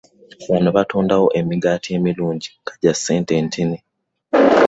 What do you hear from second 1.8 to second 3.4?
emirungi nga gya ssente